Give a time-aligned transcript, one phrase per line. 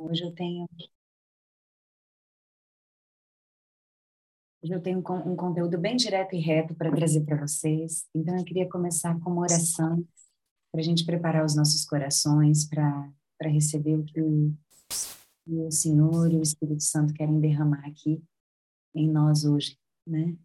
[0.00, 0.66] Hoje eu tenho
[4.62, 8.08] Hoje eu tenho um conteúdo bem direto e reto para trazer para vocês.
[8.14, 10.06] Então eu queria começar com uma oração
[10.70, 16.36] para a gente preparar os nossos corações para para receber o que o Senhor e
[16.36, 18.20] o Espírito Santo querem derramar aqui
[18.94, 20.36] em nós hoje, né?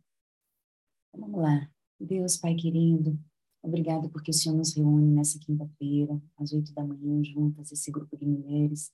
[1.12, 1.70] Vamos lá.
[2.00, 3.20] Deus, Pai querido,
[3.64, 8.16] obrigado porque o Senhor nos reúne nessa quinta-feira, às oito da manhã, juntas, esse grupo
[8.16, 8.92] de mulheres,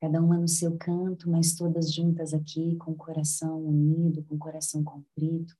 [0.00, 4.38] cada uma no seu canto, mas todas juntas aqui, com o coração unido, com o
[4.38, 5.56] coração contrito,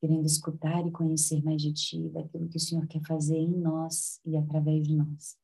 [0.00, 4.20] querendo escutar e conhecer mais de Ti, daquilo que o Senhor quer fazer em nós
[4.24, 5.36] e através de nós.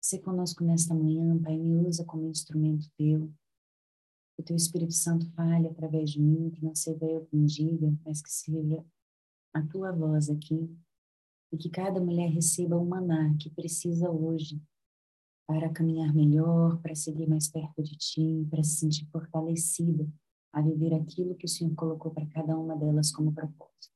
[0.00, 3.32] Se conosco nesta manhã, Pai, me usa como instrumento Teu.
[4.34, 7.92] Que o Teu Espírito Santo fale através de mim, que não seja eu quem diga,
[8.04, 8.84] mas que seja
[9.52, 10.70] a Tua voz aqui,
[11.50, 14.60] e que cada mulher receba o maná que precisa hoje
[15.48, 20.06] para caminhar melhor, para seguir mais perto de Ti, para se sentir fortalecida
[20.52, 23.94] a viver aquilo que o Senhor colocou para cada uma delas como propósito.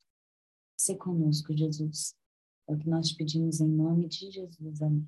[0.79, 2.17] Se conosco, Jesus.
[2.67, 4.81] É o que nós pedimos em nome de Jesus.
[4.81, 5.07] Amém.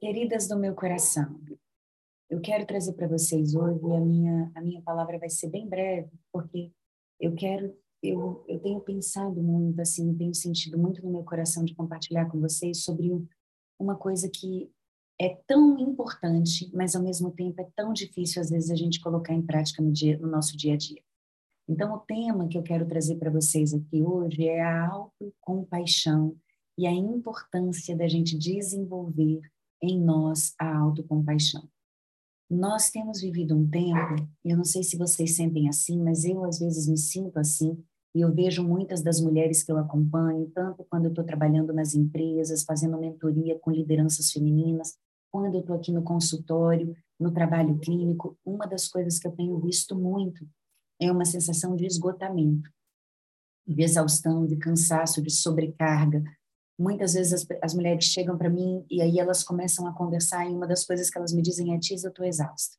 [0.00, 1.38] Queridas do meu coração,
[2.30, 6.10] eu quero trazer para vocês hoje a minha a minha palavra vai ser bem breve,
[6.32, 6.72] porque
[7.20, 11.74] eu quero eu, eu tenho pensado muito assim, tenho sentido muito no meu coração de
[11.74, 13.28] compartilhar com vocês sobre um,
[13.82, 14.70] uma coisa que
[15.20, 19.34] é tão importante, mas ao mesmo tempo é tão difícil às vezes a gente colocar
[19.34, 21.02] em prática no, dia, no nosso dia a dia.
[21.68, 26.36] Então, o tema que eu quero trazer para vocês aqui hoje é a autocompaixão
[26.76, 29.40] e a importância da gente desenvolver
[29.80, 31.68] em nós a autocompaixão.
[32.50, 36.58] Nós temos vivido um tempo, eu não sei se vocês sentem assim, mas eu às
[36.58, 37.82] vezes me sinto assim,
[38.14, 41.94] e eu vejo muitas das mulheres que eu acompanho, tanto quando eu estou trabalhando nas
[41.94, 44.98] empresas, fazendo mentoria com lideranças femininas,
[45.30, 49.58] quando eu estou aqui no consultório, no trabalho clínico, uma das coisas que eu tenho
[49.60, 50.46] visto muito
[51.00, 52.70] é uma sensação de esgotamento,
[53.66, 56.22] de exaustão, de cansaço, de sobrecarga.
[56.78, 60.54] Muitas vezes as, as mulheres chegam para mim e aí elas começam a conversar e
[60.54, 62.76] uma das coisas que elas me dizem é, Tis, eu estou exausta,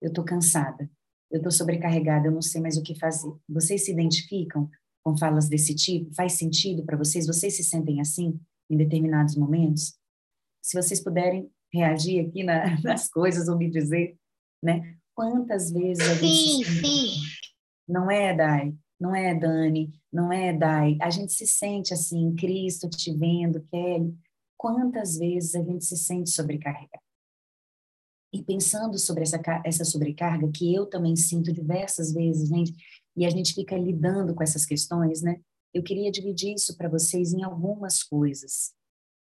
[0.00, 0.88] eu estou cansada,
[1.30, 3.32] eu estou sobrecarregada, eu não sei mais o que fazer.
[3.48, 4.70] Vocês se identificam
[5.04, 6.14] com falas desse tipo?
[6.14, 7.26] Faz sentido para vocês?
[7.26, 8.38] Vocês se sentem assim
[8.70, 9.94] em determinados momentos?
[10.62, 14.16] Se vocês puderem reagir aqui na, nas coisas ou me dizer,
[14.62, 14.96] né?
[15.14, 16.26] Quantas vezes a gente...
[16.26, 17.08] Sim, sim.
[17.88, 18.74] Não é, Dai?
[19.00, 19.92] Não é, Dani?
[20.12, 20.98] Não é, Dai?
[21.00, 24.14] A gente se sente assim, Cristo te vendo, Kelly.
[24.56, 27.05] Quantas vezes a gente se sente sobrecarregado?
[28.36, 32.74] E pensando sobre essa, essa sobrecarga, que eu também sinto diversas vezes, gente,
[33.16, 35.40] e a gente fica lidando com essas questões, né?
[35.72, 38.74] Eu queria dividir isso para vocês em algumas coisas,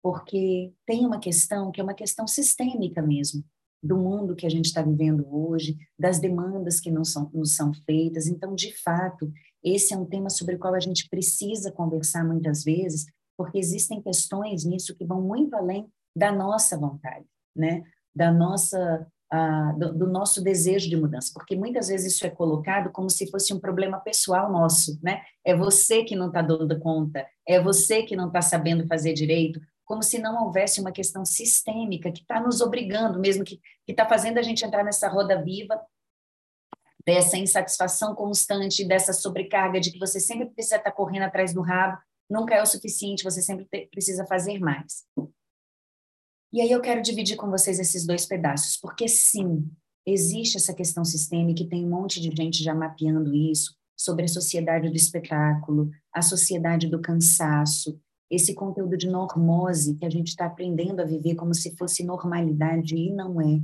[0.02, 3.44] porque tem uma questão que é uma questão sistêmica mesmo,
[3.84, 7.72] do mundo que a gente está vivendo hoje, das demandas que não são, não são
[7.72, 8.26] feitas.
[8.26, 9.32] Então, de fato,
[9.64, 13.06] esse é um tema sobre o qual a gente precisa conversar muitas vezes,
[13.38, 15.88] porque existem questões nisso que vão muito além
[16.18, 17.26] da nossa vontade,
[17.56, 17.84] né?
[18.16, 19.08] Da nossa
[19.78, 23.52] do, do, nosso desejo de mudança, porque muitas vezes isso é colocado como se fosse
[23.52, 25.24] um problema pessoal nosso, né?
[25.44, 29.60] É você que não está dando conta, é você que não está sabendo fazer direito,
[29.86, 34.38] como se não houvesse uma questão sistêmica que está nos obrigando, mesmo que está fazendo
[34.38, 35.82] a gente entrar nessa roda viva
[37.06, 41.62] dessa insatisfação constante, dessa sobrecarga de que você sempre precisa estar tá correndo atrás do
[41.62, 41.98] rabo,
[42.30, 45.04] nunca é o suficiente, você sempre precisa fazer mais.
[46.54, 49.68] E aí eu quero dividir com vocês esses dois pedaços, porque sim,
[50.06, 54.28] existe essa questão sistêmica e tem um monte de gente já mapeando isso, sobre a
[54.28, 58.00] sociedade do espetáculo, a sociedade do cansaço,
[58.30, 62.96] esse conteúdo de normose que a gente está aprendendo a viver como se fosse normalidade
[62.96, 63.60] e não é.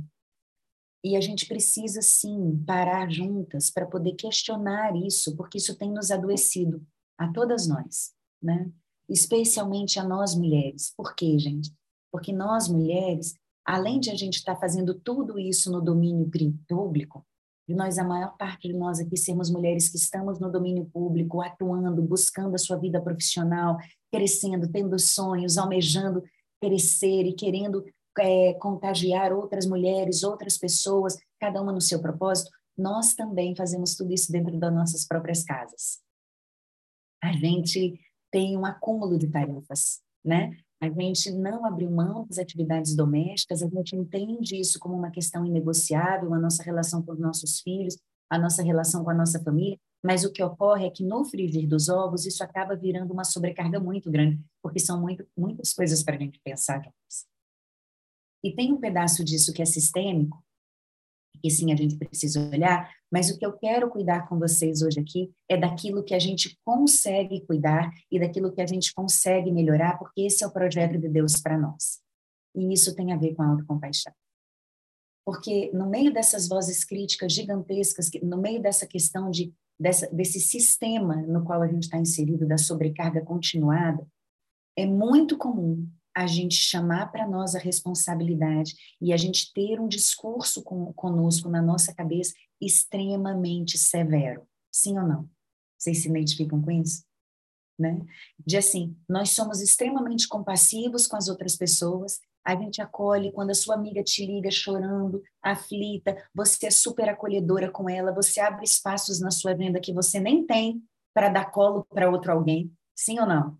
[1.04, 6.10] E a gente precisa sim parar juntas para poder questionar isso, porque isso tem nos
[6.10, 6.84] adoecido
[7.16, 8.12] a todas nós,
[8.42, 8.68] né?
[9.08, 10.92] Especialmente a nós mulheres.
[10.96, 11.72] Por quê, gente?
[12.10, 13.34] Porque nós, mulheres,
[13.64, 16.30] além de a gente estar tá fazendo tudo isso no domínio
[16.68, 17.24] público,
[17.68, 21.40] e nós, a maior parte de nós aqui, sermos mulheres que estamos no domínio público,
[21.40, 23.78] atuando, buscando a sua vida profissional,
[24.10, 26.24] crescendo, tendo sonhos, almejando
[26.60, 27.84] crescer e querendo
[28.18, 34.12] é, contagiar outras mulheres, outras pessoas, cada uma no seu propósito, nós também fazemos tudo
[34.12, 36.00] isso dentro das nossas próprias casas.
[37.22, 38.00] A gente
[38.30, 40.56] tem um acúmulo de tarefas, né?
[40.80, 45.44] A gente não abriu mão das atividades domésticas, a gente entende isso como uma questão
[45.44, 47.98] inegociável, a nossa relação com os nossos filhos,
[48.30, 51.68] a nossa relação com a nossa família, mas o que ocorre é que no frigir
[51.68, 56.16] dos ovos isso acaba virando uma sobrecarga muito grande, porque são muito, muitas coisas para
[56.16, 56.82] a gente pensar.
[58.42, 60.42] E tem um pedaço disso que é sistêmico,
[61.40, 65.00] que sim a gente precisa olhar, mas o que eu quero cuidar com vocês hoje
[65.00, 69.98] aqui é daquilo que a gente consegue cuidar e daquilo que a gente consegue melhorar,
[69.98, 72.00] porque esse é o projeto de Deus para nós.
[72.54, 74.12] E isso tem a ver com a autocompaixão.
[75.24, 81.16] Porque no meio dessas vozes críticas gigantescas, no meio dessa questão de, dessa, desse sistema
[81.16, 84.06] no qual a gente está inserido, da sobrecarga continuada,
[84.76, 85.88] é muito comum
[86.22, 91.48] a gente chamar para nós a responsabilidade e a gente ter um discurso com, conosco
[91.48, 94.46] na nossa cabeça extremamente severo.
[94.70, 95.30] Sim ou não?
[95.78, 97.04] Vocês se identificam com isso?
[97.78, 98.04] Né?
[98.46, 103.54] De assim, nós somos extremamente compassivos com as outras pessoas, a gente acolhe quando a
[103.54, 109.20] sua amiga te liga chorando, aflita, você é super acolhedora com ela, você abre espaços
[109.20, 110.82] na sua agenda que você nem tem
[111.14, 113.58] para dar colo para outro alguém, sim ou não?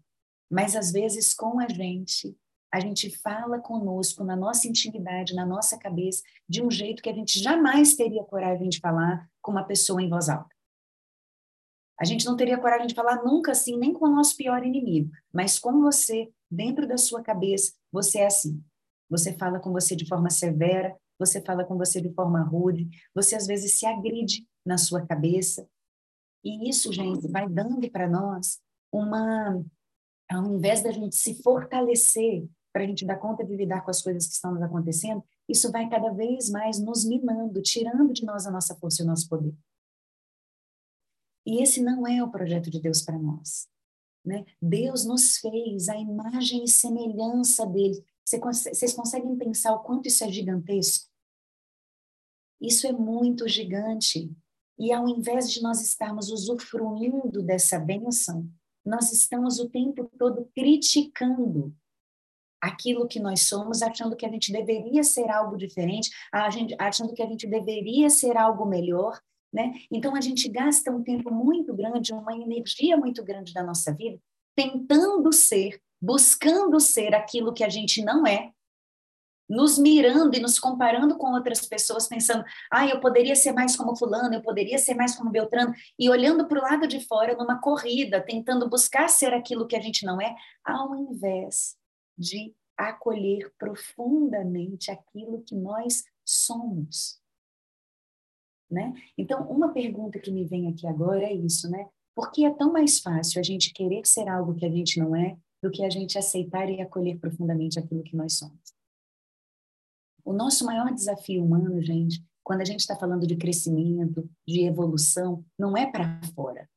[0.51, 2.37] Mas às vezes com a gente,
[2.73, 7.15] a gente fala conosco na nossa intimidade, na nossa cabeça, de um jeito que a
[7.15, 10.55] gente jamais teria coragem de falar com uma pessoa em voz alta.
[11.99, 15.11] A gente não teria coragem de falar nunca assim, nem com o nosso pior inimigo,
[15.33, 18.63] mas com você, dentro da sua cabeça, você é assim.
[19.11, 23.35] Você fala com você de forma severa, você fala com você de forma rude, você
[23.35, 25.69] às vezes se agride na sua cabeça.
[26.43, 29.63] E isso, gente, vai dando para nós uma
[30.31, 34.03] ao invés da gente se fortalecer para a gente dar conta de lidar com as
[34.03, 38.47] coisas que estão nos acontecendo, isso vai cada vez mais nos minando, tirando de nós
[38.47, 39.55] a nossa força e o nosso poder.
[41.47, 43.69] E esse não é o projeto de Deus para nós.
[44.25, 44.45] Né?
[44.61, 48.05] Deus nos fez a imagem e semelhança dele.
[48.25, 51.11] Vocês conseguem pensar o quanto isso é gigantesco?
[52.61, 54.31] Isso é muito gigante.
[54.79, 58.49] E ao invés de nós estarmos usufruindo dessa bênção,
[58.85, 61.75] nós estamos o tempo todo criticando
[62.61, 66.11] aquilo que nós somos, achando que a gente deveria ser algo diferente,
[66.79, 69.21] achando que a gente deveria ser algo melhor,
[69.53, 69.73] né?
[69.91, 74.21] Então a gente gasta um tempo muito grande, uma energia muito grande da nossa vida
[74.61, 78.53] tentando ser, buscando ser aquilo que a gente não é,
[79.49, 83.97] nos mirando e nos comparando com outras pessoas, pensando, ah, eu poderia ser mais como
[83.97, 87.59] fulano, eu poderia ser mais como Beltrano, e olhando para o lado de fora numa
[87.59, 91.80] corrida, tentando buscar ser aquilo que a gente não é, ao invés
[92.21, 97.19] de acolher profundamente aquilo que nós somos.
[98.71, 98.93] Né?
[99.17, 101.89] Então, uma pergunta que me vem aqui agora é isso, né?
[102.15, 105.17] Por que é tão mais fácil a gente querer ser algo que a gente não
[105.17, 108.75] é do que a gente aceitar e acolher profundamente aquilo que nós somos?
[110.25, 115.45] O nosso maior desafio humano, gente, quando a gente está falando de crescimento, de evolução,
[115.59, 116.69] não é para fora.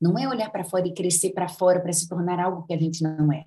[0.00, 2.78] Não é olhar para fora e crescer para fora para se tornar algo que a
[2.78, 3.44] gente não é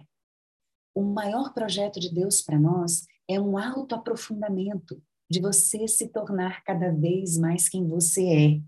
[0.98, 5.00] o maior projeto de Deus para nós é um autoaprofundamento
[5.30, 8.62] de você se tornar cada vez mais quem você é.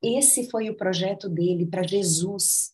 [0.00, 2.72] Esse foi o projeto dele para Jesus.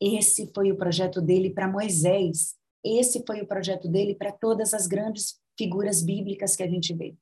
[0.00, 2.56] Esse foi o projeto dele para Moisés.
[2.82, 7.14] Esse foi o projeto dele para todas as grandes figuras bíblicas que a gente vê.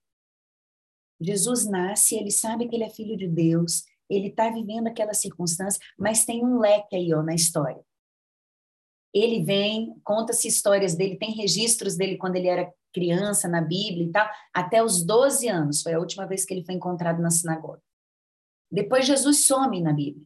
[1.21, 5.81] Jesus nasce, ele sabe que ele é filho de Deus, ele está vivendo aquela circunstância,
[5.99, 7.83] mas tem um leque aí ó, na história
[9.15, 14.11] ele vem, conta-se histórias dele, tem registros dele quando ele era criança na Bíblia e
[14.11, 17.83] tal, até os 12 anos, foi a última vez que ele foi encontrado na sinagoga.
[18.71, 20.25] Depois Jesus some na Bíblia.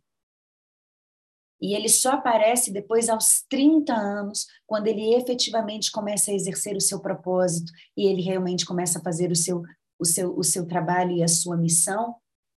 [1.60, 6.80] E ele só aparece depois aos 30 anos, quando ele efetivamente começa a exercer o
[6.80, 9.62] seu propósito e ele realmente começa a fazer o seu,
[9.98, 12.16] o seu, o seu trabalho e a sua missão.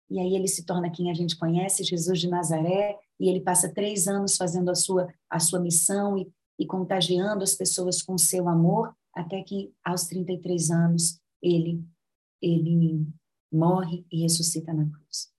[0.09, 3.73] E aí ele se torna quem a gente conhece, Jesus de Nazaré, e ele passa
[3.73, 8.49] três anos fazendo a sua, a sua missão e, e contagiando as pessoas com seu
[8.49, 11.81] amor, até que aos 33 anos ele,
[12.41, 13.07] ele
[13.49, 15.31] morre e ressuscita na cruz.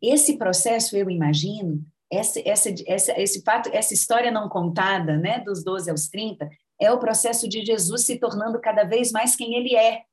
[0.00, 5.64] Esse processo, eu imagino, essa, essa, essa, esse fato, essa história não contada, né, dos
[5.64, 6.48] 12 aos 30,
[6.80, 10.04] é o processo de Jesus se tornando cada vez mais quem ele é,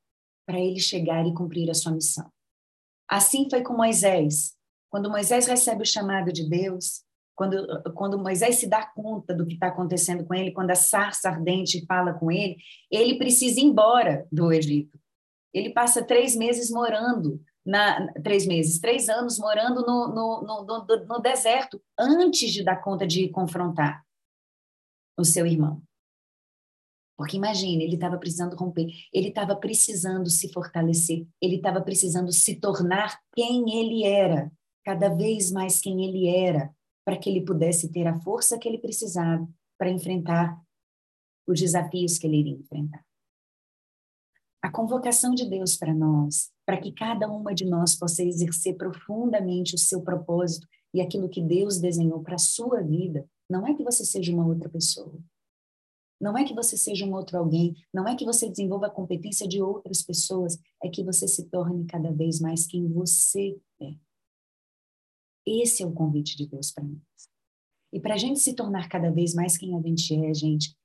[0.44, 2.28] para ele chegar e cumprir a sua missão.
[3.08, 4.56] Assim foi com Moisés.
[4.90, 7.04] Quando Moisés recebe o chamado de Deus,
[7.36, 11.28] quando, quando Moisés se dá conta do que está acontecendo com ele, quando a sarça
[11.28, 12.56] ardente fala com ele,
[12.90, 14.98] ele precisa ir embora do Egito.
[15.52, 21.20] Ele passa três meses morando, na, três meses, três anos morando no, no, no, no,
[21.20, 24.02] deserto, antes de dar conta de confrontar
[25.18, 25.82] o seu irmão.
[27.18, 32.60] Porque imagine, ele estava precisando romper, ele estava precisando se fortalecer, ele estava precisando se
[32.60, 34.52] tornar quem ele era
[34.86, 36.72] cada vez mais quem ele era,
[37.04, 39.44] para que ele pudesse ter a força que ele precisava
[39.76, 40.62] para enfrentar
[41.44, 43.04] os desafios que ele iria enfrentar.
[44.62, 49.74] A convocação de Deus para nós, para que cada uma de nós possa exercer profundamente
[49.74, 53.82] o seu propósito e aquilo que Deus desenhou para a sua vida, não é que
[53.82, 55.18] você seja uma outra pessoa.
[56.20, 59.48] Não é que você seja um outro alguém, não é que você desenvolva a competência
[59.48, 64.05] de outras pessoas, é que você se torne cada vez mais quem você é.
[65.46, 67.30] Esse é o convite de Deus para nós.
[67.92, 70.76] E para a gente se tornar cada vez mais quem a gente é, gente,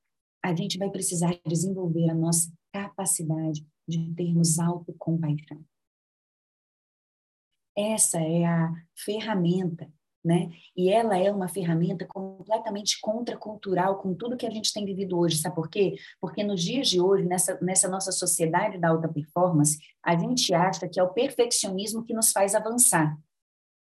[0.43, 5.63] a gente vai precisar desenvolver a nossa capacidade de termos autocompaixão.
[7.75, 9.91] Essa é a ferramenta
[10.23, 10.51] né?
[10.77, 15.37] E ela é uma ferramenta completamente contracultural com tudo que a gente tem vivido hoje.
[15.37, 15.95] Sabe por quê?
[16.19, 20.87] Porque nos dias de hoje, nessa, nessa nossa sociedade da alta performance, a gente acha
[20.87, 23.17] que é o perfeccionismo que nos faz avançar.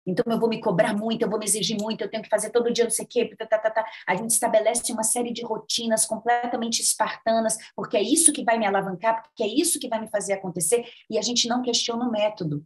[0.06, 2.50] Então, eu vou me cobrar muito, eu vou me exigir muito, eu tenho que fazer
[2.50, 3.36] todo dia não sei o quê.
[3.36, 3.86] Tá, tá, tá, tá.
[4.08, 8.66] A gente estabelece uma série de rotinas completamente espartanas, porque é isso que vai me
[8.66, 12.12] alavancar, porque é isso que vai me fazer acontecer, e a gente não questiona o
[12.12, 12.66] método.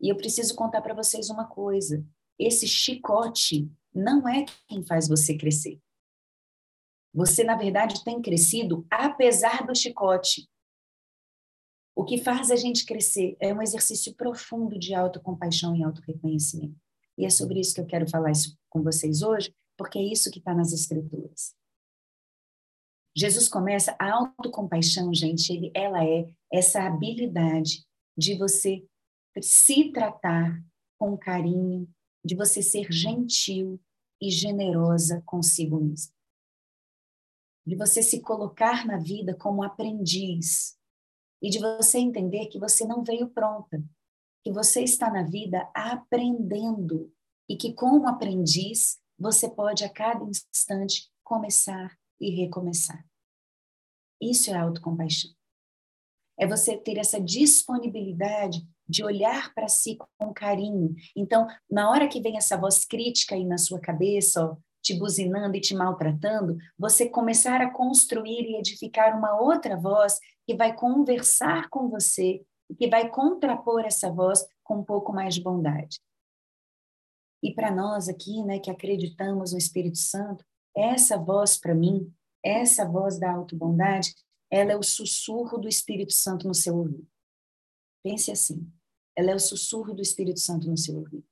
[0.00, 2.04] E eu preciso contar para vocês uma coisa
[2.38, 5.80] esse chicote não é quem faz você crescer.
[7.14, 10.48] Você, na verdade, tem crescido apesar do chicote.
[11.94, 16.80] O que faz a gente crescer é um exercício profundo de autocompaixão e autorreconhecimento.
[17.18, 20.30] E é sobre isso que eu quero falar isso com vocês hoje, porque é isso
[20.30, 21.54] que está nas Escrituras.
[23.14, 27.84] Jesus começa a autocompaixão, gente, ele, ela é essa habilidade
[28.16, 28.86] de você
[29.40, 30.62] se tratar
[30.98, 31.86] com carinho,
[32.24, 33.78] de você ser gentil
[34.20, 36.14] e generosa consigo mesmo.
[37.66, 40.78] De você se colocar na vida como aprendiz
[41.42, 43.82] e de você entender que você não veio pronta,
[44.44, 47.12] que você está na vida aprendendo
[47.48, 53.04] e que como aprendiz você pode a cada instante começar e recomeçar.
[54.20, 55.32] Isso é autocompaixão.
[56.38, 60.94] É você ter essa disponibilidade de olhar para si com carinho.
[61.16, 65.56] Então, na hora que vem essa voz crítica aí na sua cabeça, ó, te buzinando
[65.56, 71.70] e te maltratando, você começar a construir e edificar uma outra voz que vai conversar
[71.70, 76.00] com você e que vai contrapor essa voz com um pouco mais de bondade.
[77.42, 80.44] E para nós aqui, né, que acreditamos no Espírito Santo,
[80.76, 82.12] essa voz para mim,
[82.42, 84.14] essa voz da autobondade,
[84.50, 87.06] ela é o sussurro do Espírito Santo no seu ouvido.
[88.02, 88.70] Pense assim,
[89.16, 91.24] ela é o sussurro do Espírito Santo no seu ouvido.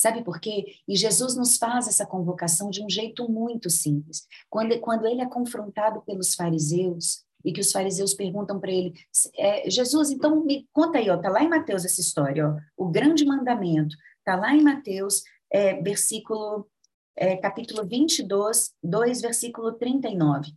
[0.00, 0.76] Sabe por quê?
[0.88, 4.26] E Jesus nos faz essa convocação de um jeito muito simples.
[4.48, 8.94] Quando, quando ele é confrontado pelos fariseus, e que os fariseus perguntam para ele,
[9.36, 12.88] é, Jesus, então me conta aí, ó, tá lá em Mateus essa história, ó, o
[12.88, 16.66] grande mandamento, tá lá em Mateus, é, versículo,
[17.14, 20.50] é, capítulo 22, 2, versículo 39.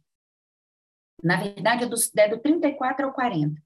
[1.22, 3.62] Na verdade, é do, é do 34 ao 40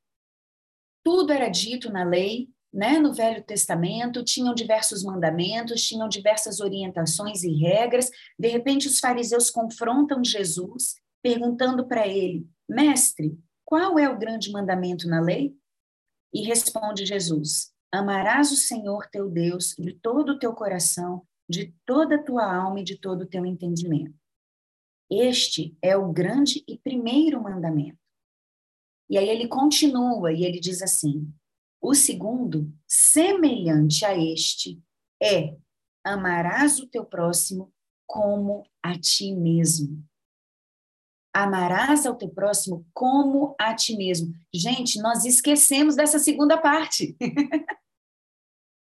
[1.08, 7.42] tudo era dito na lei, né, no Velho Testamento, tinham diversos mandamentos, tinham diversas orientações
[7.42, 8.12] e regras.
[8.38, 10.94] De repente, os fariseus confrontam Jesus,
[11.24, 15.58] perguntando para ele: Mestre, qual é o grande mandamento na lei?
[16.32, 22.18] E responde Jesus: Amarás o Senhor teu Deus de todo o teu coração, de toda
[22.18, 24.14] a tua alma e de todo o teu entendimento.
[25.10, 27.98] Este é o grande e primeiro mandamento.
[29.10, 31.34] E aí ele continua e ele diz assim:
[31.82, 34.82] o segundo, semelhante a este,
[35.22, 35.56] é
[36.04, 37.72] amarás o teu próximo
[38.06, 40.04] como a ti mesmo.
[41.34, 44.34] Amarás ao teu próximo como a ti mesmo.
[44.54, 47.16] Gente, nós esquecemos dessa segunda parte.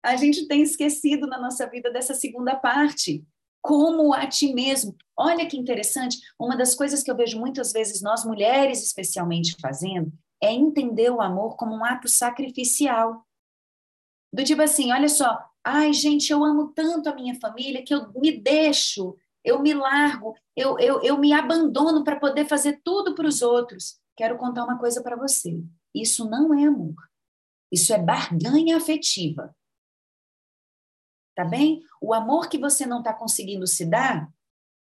[0.02, 3.26] a gente tem esquecido na nossa vida dessa segunda parte.
[3.60, 4.96] Como a ti mesmo.
[5.18, 10.12] Olha que interessante, uma das coisas que eu vejo muitas vezes nós mulheres especialmente fazendo
[10.42, 13.26] é entender o amor como um ato sacrificial.
[14.32, 18.12] Do tipo assim, olha só, ai gente, eu amo tanto a minha família que eu
[18.12, 23.28] me deixo, eu me largo, eu, eu, eu me abandono para poder fazer tudo para
[23.28, 23.98] os outros.
[24.16, 25.62] Quero contar uma coisa para você.
[25.94, 26.94] Isso não é amor.
[27.70, 29.54] Isso é barganha afetiva.
[31.34, 31.82] Tá bem?
[32.00, 34.32] O amor que você não está conseguindo se dar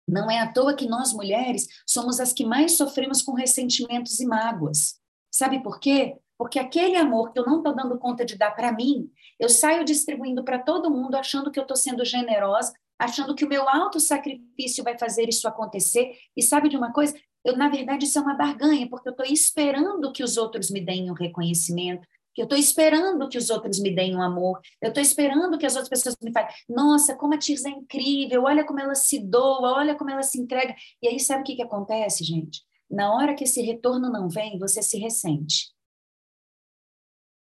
[0.07, 4.25] não é à toa que nós mulheres somos as que mais sofremos com ressentimentos e
[4.25, 5.01] mágoas.
[5.33, 6.15] Sabe por quê?
[6.37, 9.09] Porque aquele amor que eu não estou dando conta de dar para mim,
[9.39, 13.49] eu saio distribuindo para todo mundo, achando que eu estou sendo generosa, achando que o
[13.49, 16.11] meu alto sacrifício vai fazer isso acontecer.
[16.37, 17.15] E sabe de uma coisa?
[17.43, 20.79] Eu, na verdade, isso é uma barganha, porque eu estou esperando que os outros me
[20.79, 24.89] deem um reconhecimento, que eu estou esperando que os outros me deem um amor, eu
[24.89, 28.63] estou esperando que as outras pessoas me falem, nossa, como a Tirza é incrível, olha
[28.63, 30.75] como ela se doa, olha como ela se entrega.
[31.01, 32.61] E aí sabe o que, que acontece, gente?
[32.93, 35.73] Na hora que esse retorno não vem, você se ressente.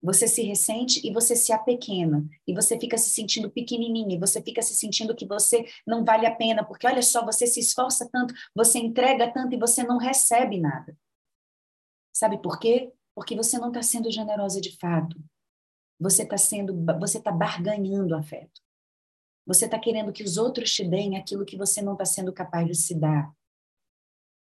[0.03, 4.43] Você se ressente e você se apequena, e você fica se sentindo pequenininha, e você
[4.43, 8.07] fica se sentindo que você não vale a pena, porque olha só, você se esforça
[8.13, 10.95] tanto, você entrega tanto e você não recebe nada.
[12.13, 12.93] Sabe por quê?
[13.15, 15.19] Porque você não está sendo generosa de fato.
[15.99, 18.61] Você está sendo, você está barganhando afeto.
[19.47, 22.67] Você está querendo que os outros te deem aquilo que você não está sendo capaz
[22.67, 23.35] de se dar.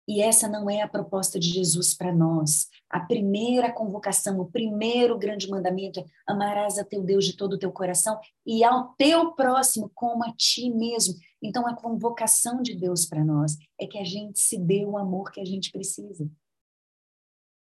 [0.08, 2.68] E essa não é a proposta de Jesus para nós.
[2.88, 7.58] A primeira convocação, o primeiro grande mandamento é amarás a teu Deus de todo o
[7.58, 11.14] teu coração e ao teu próximo como a ti mesmo.
[11.42, 15.32] Então, a convocação de Deus para nós é que a gente se dê o amor
[15.32, 16.30] que a gente precisa.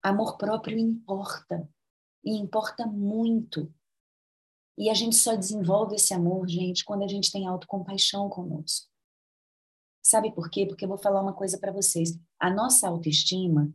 [0.03, 1.67] Amor próprio importa,
[2.23, 3.71] e importa muito.
[4.77, 8.87] E a gente só desenvolve esse amor, gente, quando a gente tem autocompaixão conosco.
[10.07, 10.65] Sabe por quê?
[10.65, 12.17] Porque eu vou falar uma coisa para vocês.
[12.39, 13.69] A nossa autoestima,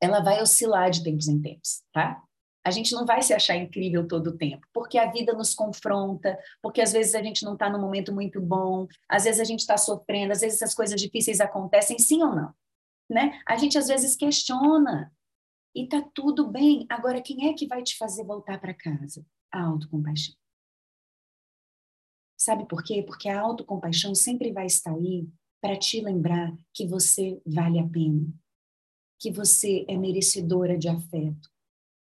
[0.00, 2.22] ela vai oscilar de tempos em tempos, tá?
[2.64, 6.38] A gente não vai se achar incrível todo o tempo, porque a vida nos confronta,
[6.62, 9.60] porque às vezes a gente não está num momento muito bom, às vezes a gente
[9.60, 12.54] está sofrendo, às vezes essas coisas difíceis acontecem, sim ou não?
[13.10, 13.40] Né?
[13.48, 15.12] A gente às vezes questiona
[15.74, 16.86] e tá tudo bem.
[16.88, 19.26] Agora, quem é que vai te fazer voltar para casa?
[19.50, 20.39] A autocompaixão.
[22.40, 23.02] Sabe por quê?
[23.02, 25.28] Porque a autocompaixão sempre vai estar aí
[25.60, 28.26] para te lembrar que você vale a pena,
[29.20, 31.50] que você é merecedora de afeto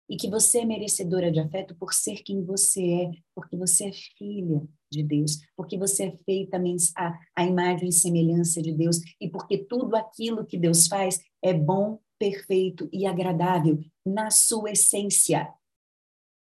[0.08, 3.91] e que você é merecedora de afeto por ser quem você é, porque você é
[3.91, 6.62] filha de Deus, porque você é feita
[6.96, 11.51] a, a imagem e semelhança de Deus e porque tudo aquilo que Deus faz é
[11.51, 15.51] bom, perfeito e agradável na sua essência.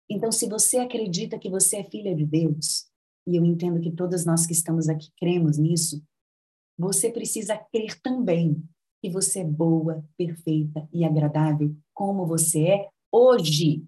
[0.09, 2.88] Então, se você acredita que você é filha de Deus,
[3.29, 6.03] e eu entendo que todas nós que estamos aqui cremos nisso,
[6.75, 8.63] você precisa crer também
[9.01, 13.86] que você é boa, perfeita e agradável como você é hoje.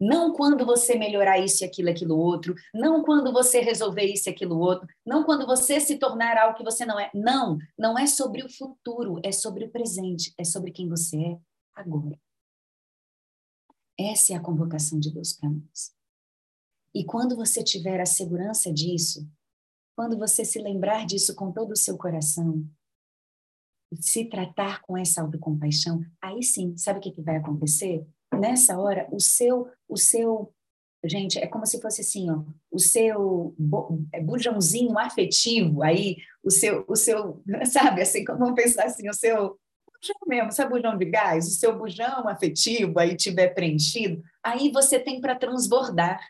[0.00, 4.88] Não quando você melhorar isso aquilo, aquilo outro, não quando você resolver isso aquilo outro,
[5.04, 7.10] não quando você se tornar algo que você não é.
[7.14, 11.38] Não, não é sobre o futuro, é sobre o presente, é sobre quem você é
[11.74, 12.18] agora.
[13.98, 15.99] Essa é a convocação de Deus para nós.
[16.94, 19.28] E quando você tiver a segurança disso,
[19.96, 22.64] quando você se lembrar disso com todo o seu coração,
[24.00, 28.06] se tratar com essa autocompaixão, aí sim, sabe o que, que vai acontecer?
[28.32, 30.54] Nessa hora, o seu, o seu,
[31.04, 33.54] gente, é como se fosse assim, ó, o seu
[34.12, 39.14] é bujãozinho afetivo, aí, o seu, o seu, sabe, assim, como vamos pensar assim, o
[39.14, 39.58] seu
[40.00, 41.46] bujão mesmo, sabe bujão de gás?
[41.46, 46.20] O seu bujão afetivo aí tiver preenchido, aí você tem para transbordar.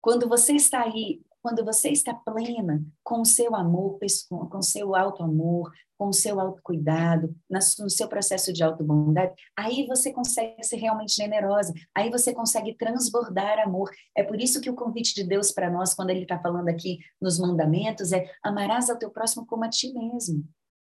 [0.00, 4.94] Quando você está aí, quando você está plena com o seu amor, com o seu
[4.94, 11.14] auto-amor, com o seu autocuidado, no seu processo de autobondade, aí você consegue ser realmente
[11.14, 13.90] generosa, aí você consegue transbordar amor.
[14.16, 16.98] É por isso que o convite de Deus para nós, quando ele está falando aqui
[17.20, 20.44] nos mandamentos, é amarás ao teu próximo como a ti mesmo.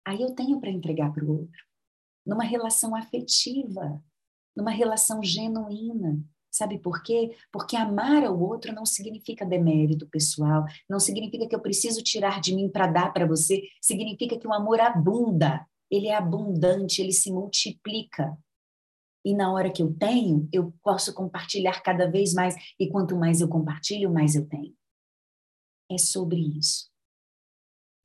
[0.05, 1.65] Aí eu tenho para entregar para o outro,
[2.27, 4.03] numa relação afetiva,
[4.57, 6.19] numa relação genuína,
[6.51, 7.37] Sabe por quê?
[7.53, 12.55] Porque amar ao outro não significa demérito pessoal, não significa que eu preciso tirar de
[12.55, 17.31] mim para dar para você, significa que o amor abunda, ele é abundante, ele se
[17.31, 18.37] multiplica.
[19.25, 23.41] E na hora que eu tenho, eu posso compartilhar cada vez mais, e quanto mais
[23.41, 24.75] eu compartilho, mais eu tenho.
[25.91, 26.90] É sobre isso.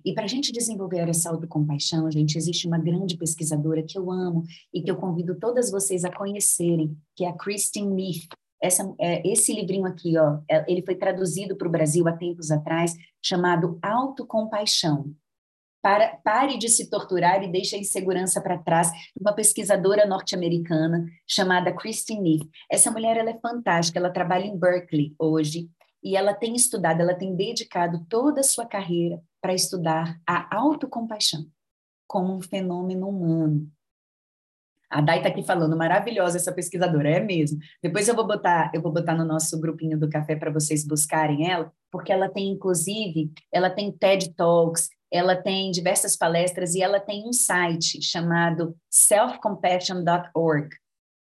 [0.05, 4.43] E para a gente desenvolver essa autocompaixão, gente, existe uma grande pesquisadora que eu amo
[4.71, 8.27] e que eu convido todas vocês a conhecerem, que é a Christine Neff.
[8.61, 12.51] Essa, é, esse livrinho aqui, ó, é, ele foi traduzido para o Brasil há tempos
[12.51, 15.11] atrás, chamado Autocompaixão.
[15.81, 21.73] Para, pare de se torturar e deixe a insegurança para trás, uma pesquisadora norte-americana chamada
[21.73, 22.49] Christine Neff.
[22.71, 25.67] Essa mulher ela é fantástica, ela trabalha em Berkeley hoje,
[26.03, 31.45] e ela tem estudado, ela tem dedicado toda a sua carreira para estudar a autocompaixão
[32.07, 33.69] como um fenômeno humano.
[34.89, 37.59] A Dai está aqui falando, maravilhosa essa pesquisadora, é mesmo.
[37.79, 41.47] Depois eu vou botar, eu vou botar no nosso grupinho do café para vocês buscarem
[41.47, 46.99] ela, porque ela tem inclusive, ela tem TED Talks, ela tem diversas palestras e ela
[46.99, 50.69] tem um site chamado selfcompassion.org,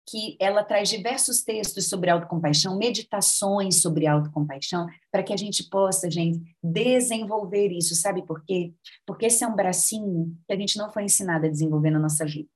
[0.08, 6.10] que ela traz diversos textos sobre autocompaixão, meditações sobre autocompaixão, para que a gente possa,
[6.10, 7.94] gente, desenvolver isso.
[7.94, 8.74] Sabe por quê?
[9.06, 12.26] Porque esse é um bracinho que a gente não foi ensinado a desenvolver na nossa
[12.26, 12.50] vida.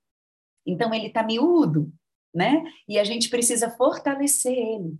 [0.66, 1.92] Então, ele está miúdo,
[2.34, 2.64] né?
[2.88, 4.98] E a gente precisa fortalecer ele.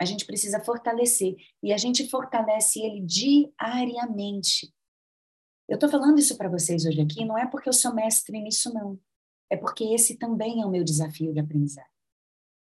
[0.00, 1.36] A gente precisa fortalecer.
[1.62, 4.72] E a gente fortalece ele diariamente.
[5.68, 8.72] Eu estou falando isso para vocês hoje aqui, não é porque eu sou mestre nisso,
[8.72, 8.98] não.
[9.50, 11.90] É porque esse também é o meu desafio de aprendizagem.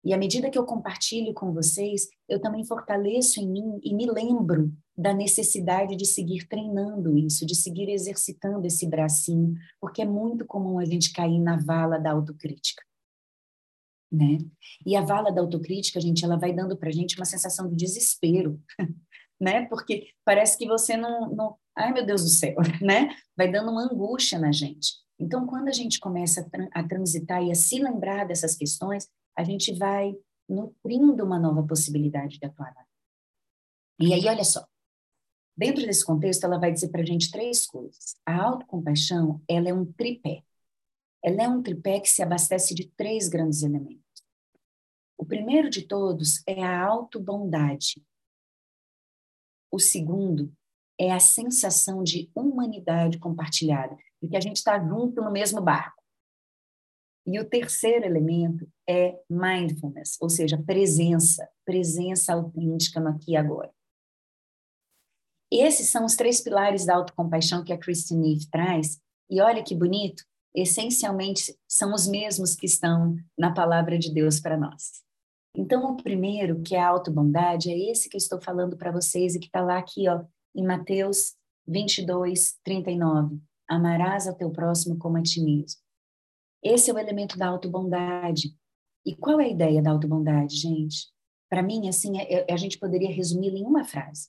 [0.07, 4.07] E à medida que eu compartilho com vocês, eu também fortaleço em mim e me
[4.07, 10.47] lembro da necessidade de seguir treinando isso, de seguir exercitando esse bracinho, porque é muito
[10.47, 12.85] comum a gente cair na vala da autocrítica.
[14.13, 14.39] Né?
[14.87, 18.63] E a vala da autocrítica, gente, ela vai dando para gente uma sensação de desespero,
[19.41, 19.67] né?
[19.67, 23.09] Porque parece que você não, não, ai meu Deus do céu, né?
[23.37, 25.05] Vai dando uma angústia na gente.
[25.19, 29.73] Então, quando a gente começa a, transitar e a se lembrar dessas questões, a gente
[29.75, 30.15] vai
[30.49, 32.75] nutrindo uma nova possibilidade de atuar.
[33.99, 34.67] E aí, olha só,
[35.57, 38.17] dentro desse contexto, ela vai dizer para a gente três coisas.
[38.27, 40.43] A autocompaixão, ela é um tripé.
[41.25, 44.05] Ela é um tripé que se abastece de três grandes elementos.
[45.19, 48.05] O primeiro de todos é a autobondade.
[49.71, 50.53] O segundo
[50.99, 56.03] é a sensação de humanidade compartilhada, de que a gente está junto no mesmo barco.
[57.27, 63.73] E o terceiro elemento é mindfulness, ou seja, presença, presença autêntica no aqui e agora.
[65.51, 69.75] Esses são os três pilares da autocompaixão que a Christine Neve traz, e olha que
[69.75, 70.25] bonito,
[70.55, 75.05] essencialmente são os mesmos que estão na palavra de Deus para nós.
[75.55, 79.35] Então, o primeiro, que é a autobondade, é esse que eu estou falando para vocês
[79.35, 80.23] e que está lá aqui, ó,
[80.55, 81.35] em Mateus
[81.67, 83.41] 22, 39.
[83.69, 85.81] Amarás ao teu próximo como a ti mesmo.
[86.63, 88.57] Esse é o elemento da autobondade.
[89.05, 91.09] E qual é a ideia da autobondade, gente?
[91.49, 94.29] Para mim, assim, é, é, a gente poderia resumi-la em uma frase.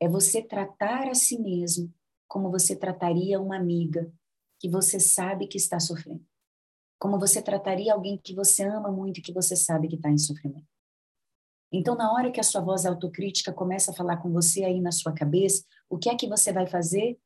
[0.00, 1.92] É você tratar a si mesmo
[2.28, 4.12] como você trataria uma amiga
[4.58, 6.24] que você sabe que está sofrendo.
[6.98, 10.18] Como você trataria alguém que você ama muito e que você sabe que está em
[10.18, 10.66] sofrimento.
[11.72, 14.92] Então, na hora que a sua voz autocrítica começa a falar com você aí na
[14.92, 17.18] sua cabeça, o que é que você vai fazer?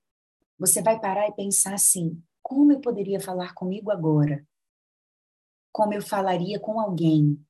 [0.61, 4.47] Você vai parar e pensar assim: como eu poderia falar comigo agora
[5.73, 7.43] como eu falaria com alguém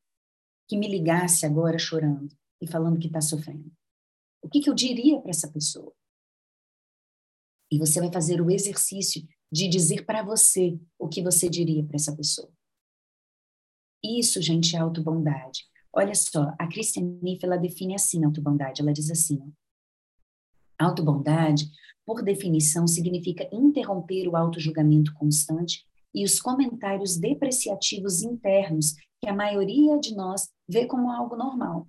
[0.68, 2.28] que me ligasse agora chorando
[2.60, 3.72] e falando que está sofrendo?
[4.42, 5.92] O que, que eu diria para essa pessoa?
[7.70, 11.96] E você vai fazer o exercício de dizer para você o que você diria para
[11.96, 12.52] essa pessoa.
[14.02, 15.68] Isso, gente, é autobondade.
[15.92, 18.80] Olha só, a Christian Neff, ela define assim a autobondade.
[18.80, 19.52] Ela diz assim,
[20.80, 21.70] autobondade,
[22.04, 29.98] por definição, significa interromper o autojulgamento constante e os comentários depreciativos internos que a maioria
[29.98, 31.86] de nós vê como algo normal.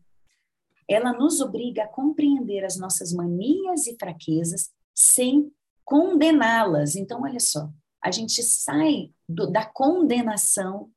[0.88, 5.52] Ela nos obriga a compreender as nossas manias e fraquezas sem
[5.84, 6.96] condená-las.
[6.96, 7.70] Então, olha só,
[8.04, 10.92] a gente sai do, da condenação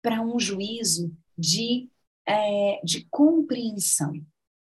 [0.00, 1.90] para um juízo de,
[2.26, 4.12] é, de compreensão.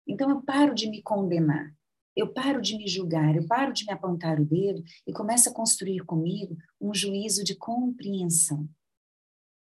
[0.06, 1.75] Então, eu paro de me condenar
[2.16, 5.52] eu paro de me julgar, eu paro de me apontar o dedo e começo a
[5.52, 8.66] construir comigo um juízo de compreensão.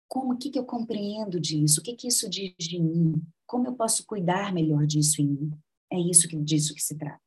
[0.06, 1.80] Como, o que, que eu compreendo disso?
[1.80, 3.20] O que, que isso diz de mim?
[3.44, 5.50] Como eu posso cuidar melhor disso em mim?
[5.92, 7.20] É isso que disso que se trata.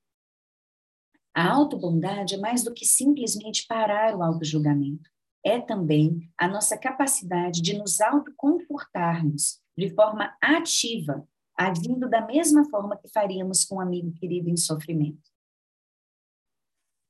[1.35, 5.09] A autobondade é mais do que simplesmente parar o autojulgamento.
[5.45, 11.27] É também a nossa capacidade de nos autoconfortarmos de forma ativa
[11.58, 15.32] agindo da mesma forma que faríamos com um amigo querido em sofrimento.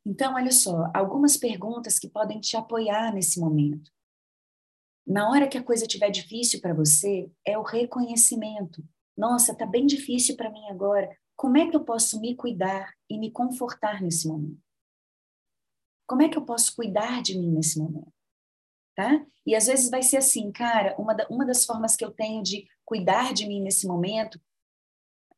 [0.05, 3.91] Então, olha só, algumas perguntas que podem te apoiar nesse momento.
[5.05, 8.81] Na hora que a coisa estiver difícil para você, é o reconhecimento.
[9.17, 11.13] Nossa, está bem difícil para mim agora.
[11.35, 14.61] Como é que eu posso me cuidar e me confortar nesse momento?
[16.07, 18.16] Como é que eu posso cuidar de mim nesse momento?
[18.97, 19.23] Tá?
[19.45, 22.41] E às vezes vai ser assim, cara, uma, da, uma das formas que eu tenho
[22.41, 24.41] de cuidar de mim nesse momento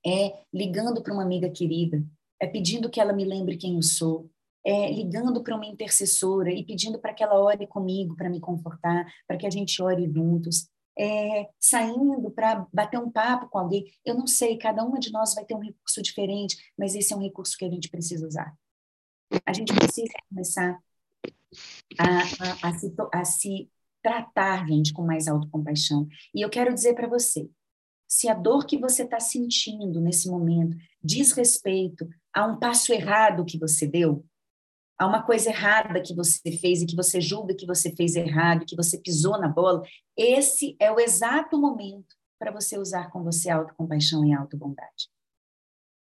[0.06, 2.02] é ligando para uma amiga querida,
[2.42, 4.32] é pedindo que ela me lembre quem eu sou,
[4.66, 9.06] é ligando para uma intercessora e pedindo para que ela ore comigo para me confortar,
[9.28, 13.92] para que a gente ore juntos, é, saindo para bater um papo com alguém.
[14.06, 17.16] Eu não sei, cada uma de nós vai ter um recurso diferente, mas esse é
[17.18, 18.56] um recurso que a gente precisa usar.
[19.46, 20.82] A gente precisa começar
[21.98, 23.70] a, a, a, se, a se
[24.02, 26.08] tratar, gente, com mais autocompaixão.
[26.34, 27.50] E eu quero dizer para você,
[28.08, 33.46] se a dor que você está sentindo nesse momento diz respeito a um passo errado
[33.46, 34.26] que você deu,
[34.98, 38.66] a uma coisa errada que você fez e que você julga que você fez errado,
[38.66, 39.82] que você pisou na bola,
[40.18, 45.10] esse é o exato momento para você usar com você autocompaixão e autobondade.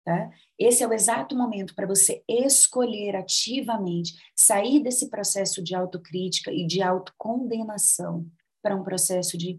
[0.05, 0.31] Tá?
[0.59, 6.67] Esse é o exato momento para você escolher ativamente sair desse processo de autocrítica e
[6.67, 8.31] de autocondenação
[8.63, 9.59] para um processo de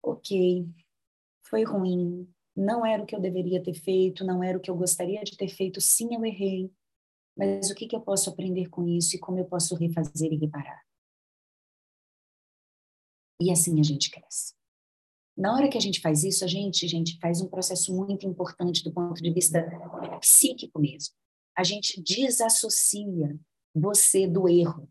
[0.00, 0.68] ok,
[1.48, 4.76] foi ruim, não era o que eu deveria ter feito, não era o que eu
[4.76, 6.72] gostaria de ter feito, sim, eu errei,
[7.36, 10.36] mas o que, que eu posso aprender com isso e como eu posso refazer e
[10.36, 10.84] reparar?
[13.40, 14.54] E assim a gente cresce.
[15.36, 18.84] Na hora que a gente faz isso, a gente, gente, faz um processo muito importante
[18.84, 19.60] do ponto de vista
[20.20, 21.14] psíquico mesmo.
[21.56, 23.36] A gente desassocia
[23.74, 24.88] você do erro.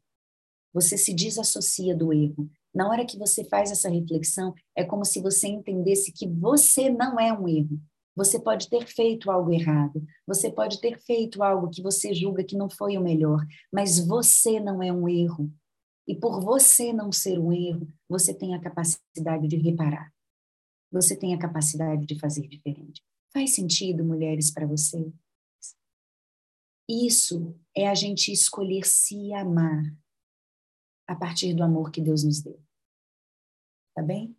[0.74, 2.50] Você se desassocia do erro.
[2.74, 7.20] Na hora que você faz essa reflexão, é como se você entendesse que você não
[7.20, 7.80] é um erro.
[8.16, 12.56] Você pode ter feito algo errado, você pode ter feito algo que você julga que
[12.56, 15.52] não foi o melhor, mas você não é um erro.
[16.08, 20.13] E por você não ser um erro, você tem a capacidade de reparar.
[20.94, 23.04] Você tem a capacidade de fazer diferente.
[23.34, 25.12] Faz sentido, mulheres, para você?
[26.88, 29.82] Isso é a gente escolher se amar
[31.08, 32.62] a partir do amor que Deus nos deu.
[33.96, 34.38] Tá bem?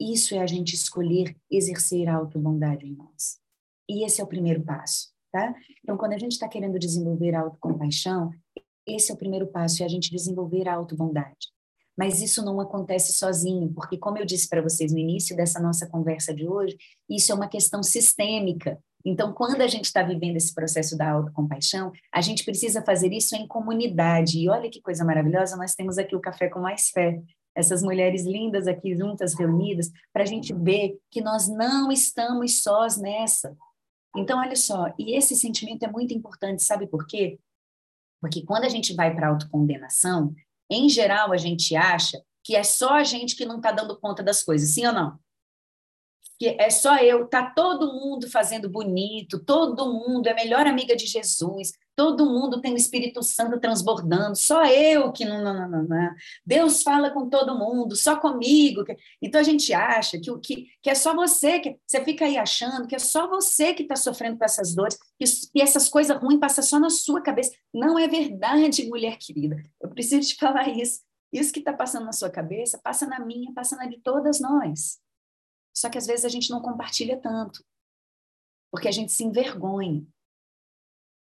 [0.00, 3.40] Isso é a gente escolher exercer a autobondade em nós.
[3.88, 5.54] E esse é o primeiro passo, tá?
[5.84, 8.32] Então, quando a gente está querendo desenvolver a autocompaixão,
[8.84, 11.52] esse é o primeiro passo, é a gente desenvolver a autobondade.
[11.96, 15.86] Mas isso não acontece sozinho, porque, como eu disse para vocês no início dessa nossa
[15.86, 16.76] conversa de hoje,
[17.08, 18.78] isso é uma questão sistêmica.
[19.04, 23.34] Então, quando a gente está vivendo esse processo da autocompaixão, a gente precisa fazer isso
[23.34, 24.38] em comunidade.
[24.38, 27.20] E olha que coisa maravilhosa, nós temos aqui o Café com Mais Fé,
[27.54, 32.96] essas mulheres lindas aqui juntas, reunidas, para a gente ver que nós não estamos sós
[32.96, 33.54] nessa.
[34.16, 37.38] Então, olha só, e esse sentimento é muito importante, sabe por quê?
[38.20, 40.34] Porque quando a gente vai para a autocondenação,
[40.72, 44.22] em geral, a gente acha que é só a gente que não está dando conta
[44.22, 45.18] das coisas, sim ou não?
[46.38, 51.06] Que é só eu, tá todo mundo fazendo bonito, todo mundo é melhor amiga de
[51.06, 55.82] Jesus, todo mundo tem o Espírito Santo transbordando, só eu que não, não, não, não,
[55.84, 56.14] não.
[56.44, 58.84] Deus fala com todo mundo, só comigo.
[59.20, 62.86] Então a gente acha que, que, que é só você, que você fica aí achando
[62.86, 66.64] que é só você que está sofrendo com essas dores, que essas coisas ruins passam
[66.64, 67.52] só na sua cabeça.
[67.72, 69.62] Não é verdade, mulher querida.
[69.80, 71.00] Eu preciso te falar isso.
[71.32, 75.00] Isso que está passando na sua cabeça passa na minha, passa na de todas nós.
[75.74, 77.64] Só que às vezes a gente não compartilha tanto,
[78.70, 80.06] porque a gente se envergonha.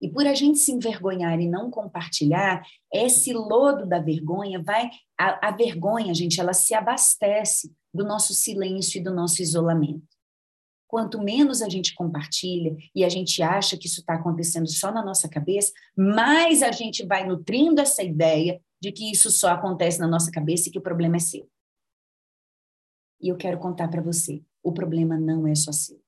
[0.01, 4.89] E por a gente se envergonhar e não compartilhar, esse lodo da vergonha vai.
[5.17, 10.07] A, a, vergonha, gente, ela se abastece do nosso silêncio e do nosso isolamento.
[10.87, 15.03] Quanto menos a gente compartilha e a gente acha que isso está acontecendo só na
[15.03, 20.07] nossa cabeça, mais a gente vai nutrindo essa ideia de que isso só acontece na
[20.07, 21.47] nossa cabeça e que o problema é seu.
[23.21, 26.01] E eu quero contar para você: o problema não é só seu.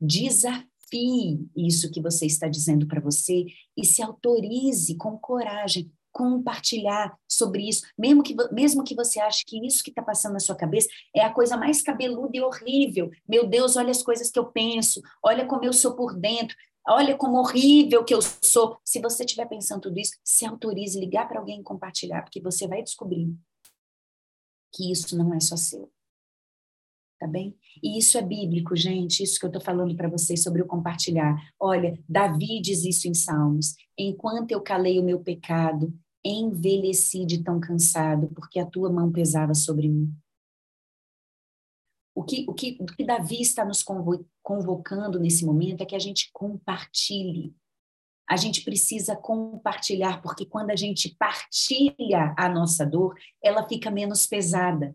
[0.00, 7.12] Desafio desafie isso que você está dizendo para você e se autorize com coragem compartilhar
[7.28, 10.54] sobre isso, mesmo que, mesmo que você ache que isso que está passando na sua
[10.54, 13.10] cabeça é a coisa mais cabeluda e horrível.
[13.28, 17.16] Meu Deus, olha as coisas que eu penso, olha como eu sou por dentro, olha
[17.16, 18.78] como horrível que eu sou.
[18.84, 22.68] Se você estiver pensando tudo isso, se autorize ligar para alguém e compartilhar, porque você
[22.68, 23.34] vai descobrir
[24.72, 25.90] que isso não é só seu
[27.24, 27.56] tá bem?
[27.82, 31.34] E isso é bíblico, gente, isso que eu estou falando para vocês sobre o compartilhar.
[31.58, 37.58] Olha, Davi diz isso em Salmos: enquanto eu calei o meu pecado, envelheci de tão
[37.58, 40.14] cansado, porque a tua mão pesava sobre mim.
[42.14, 43.82] O que, o que, o que Davi está nos
[44.42, 47.56] convocando nesse momento é que a gente compartilhe.
[48.28, 54.26] A gente precisa compartilhar, porque quando a gente partilha a nossa dor, ela fica menos
[54.26, 54.94] pesada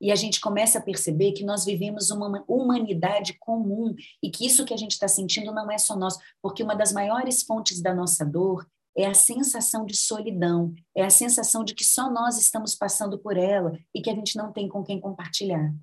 [0.00, 4.64] e a gente começa a perceber que nós vivemos uma humanidade comum e que isso
[4.64, 7.94] que a gente está sentindo não é só nós, porque uma das maiores fontes da
[7.94, 12.74] nossa dor é a sensação de solidão, é a sensação de que só nós estamos
[12.74, 15.74] passando por ela e que a gente não tem com quem compartilhar.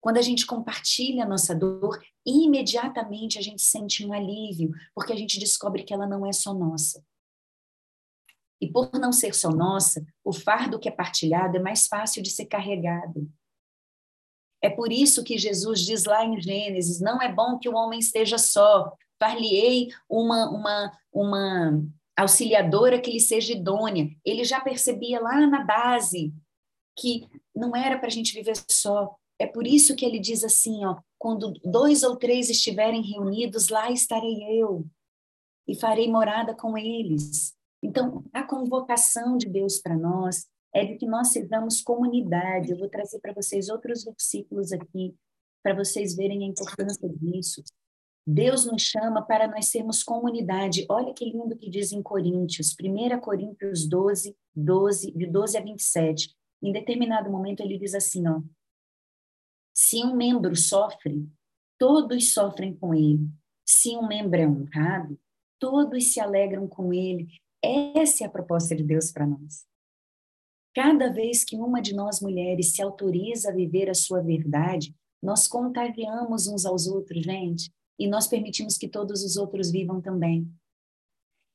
[0.00, 5.16] Quando a gente compartilha a nossa dor, imediatamente a gente sente um alívio, porque a
[5.16, 7.04] gente descobre que ela não é só nossa.
[8.60, 12.30] E por não ser só nossa, o fardo que é partilhado é mais fácil de
[12.30, 13.30] ser carregado.
[14.62, 17.98] É por isso que Jesus diz lá em Gênesis: não é bom que o homem
[17.98, 21.82] esteja só, far-lhe-ei uma, uma, uma
[22.16, 24.10] auxiliadora que lhe seja idônea.
[24.24, 26.32] Ele já percebia lá na base
[26.98, 29.16] que não era para a gente viver só.
[29.38, 33.90] É por isso que ele diz assim: ó, quando dois ou três estiverem reunidos, lá
[33.90, 34.86] estarei eu
[35.66, 37.54] e farei morada com eles.
[37.82, 42.70] Então, a convocação de Deus para nós é de que nós sejamos comunidade.
[42.70, 45.14] Eu vou trazer para vocês outros versículos aqui,
[45.62, 47.62] para vocês verem a importância disso.
[48.26, 50.86] Deus nos chama para nós sermos comunidade.
[50.88, 56.34] Olha que lindo que diz em Coríntios, 1 Coríntios 12, 12, de 12 a 27.
[56.62, 58.40] Em determinado momento ele diz assim, ó,
[59.74, 61.26] Se um membro sofre,
[61.78, 63.26] todos sofrem com ele.
[63.66, 65.18] Se um membro é honrado,
[65.58, 67.26] todos se alegram com ele.
[67.62, 69.66] Essa é a proposta de Deus para nós.
[70.74, 75.46] Cada vez que uma de nós mulheres se autoriza a viver a sua verdade, nós
[75.46, 80.50] contagiamos uns aos outros, gente, e nós permitimos que todos os outros vivam também.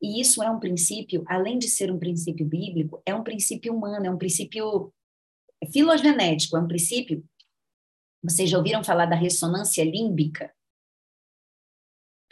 [0.01, 4.05] E isso é um princípio, além de ser um princípio bíblico, é um princípio humano,
[4.05, 4.93] é um princípio
[5.71, 7.23] filogenético, é um princípio.
[8.23, 10.53] Vocês já ouviram falar da ressonância límbica?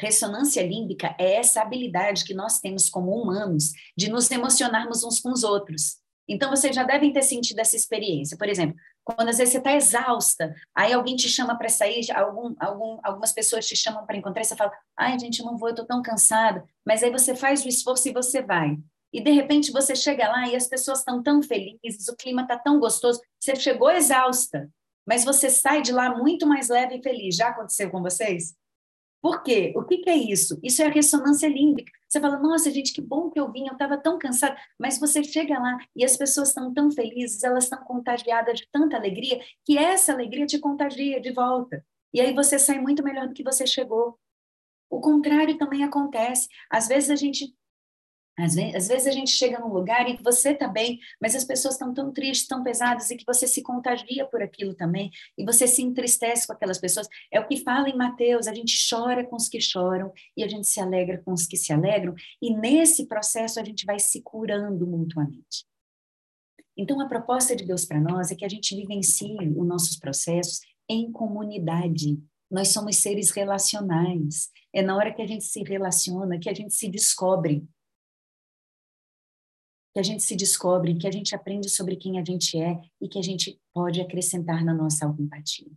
[0.03, 5.31] Ressonância límbica é essa habilidade que nós temos como humanos de nos emocionarmos uns com
[5.31, 5.97] os outros.
[6.27, 8.37] Então, vocês já devem ter sentido essa experiência.
[8.37, 12.53] Por exemplo, quando às vezes você está exausta, aí alguém te chama para sair, algum,
[12.59, 15.85] algum, algumas pessoas te chamam para encontrar, você fala, ai, gente, não vou, eu estou
[15.85, 16.65] tão cansada.
[16.85, 18.77] Mas aí você faz o esforço e você vai.
[19.13, 22.57] E de repente você chega lá e as pessoas estão tão felizes, o clima está
[22.57, 24.69] tão gostoso, você chegou exausta,
[25.07, 27.37] mas você sai de lá muito mais leve e feliz.
[27.37, 28.53] Já aconteceu com vocês?
[29.23, 29.71] Por quê?
[29.73, 30.59] O que, que, é isso?
[30.61, 31.89] Isso é a ressonância límbica.
[32.09, 34.57] Você fala, nossa, gente, que bom que eu vim, eu estava tão cansada.
[34.77, 38.97] Mas você chega lá e as pessoas estão tão felizes, elas estão contagiadas de tanta
[38.97, 41.85] alegria, que essa alegria te contagia de volta.
[42.13, 44.19] E aí você sai muito melhor do que você chegou.
[44.89, 46.49] O contrário também acontece.
[46.69, 47.55] Às vezes a gente
[48.37, 51.43] às vezes, às vezes, a gente chega num lugar e você está bem, mas as
[51.43, 55.45] pessoas estão tão tristes, tão pesadas, e que você se contagia por aquilo também, e
[55.45, 57.07] você se entristece com aquelas pessoas.
[57.31, 60.47] É o que fala em Mateus: a gente chora com os que choram e a
[60.47, 64.21] gente se alegra com os que se alegram, e nesse processo a gente vai se
[64.21, 65.65] curando mutuamente.
[66.75, 70.59] Então, a proposta de Deus para nós é que a gente vivencie os nossos processos
[70.89, 72.19] em comunidade.
[72.49, 74.49] Nós somos seres relacionais.
[74.73, 77.63] É na hora que a gente se relaciona que a gente se descobre
[79.93, 83.07] que a gente se descobre, que a gente aprende sobre quem a gente é e
[83.07, 85.71] que a gente pode acrescentar na nossa autoempatia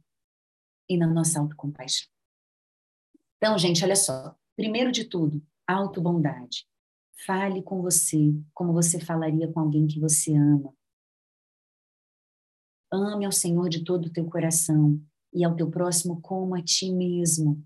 [0.89, 2.09] e na nossa autocompaixão.
[3.37, 4.35] Então, gente, olha só.
[4.57, 6.67] Primeiro de tudo, autobondade.
[7.27, 10.75] Fale com você como você falaria com alguém que você ama.
[12.91, 14.99] Ame ao Senhor de todo o teu coração
[15.33, 17.63] e ao teu próximo como a ti mesmo.